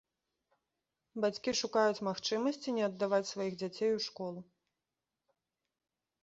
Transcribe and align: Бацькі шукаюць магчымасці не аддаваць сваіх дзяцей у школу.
Бацькі 1.25 1.53
шукаюць 1.61 2.05
магчымасці 2.07 2.73
не 2.79 2.83
аддаваць 2.89 3.29
сваіх 3.33 3.53
дзяцей 3.61 3.91
у 3.97 4.03
школу. 4.07 4.43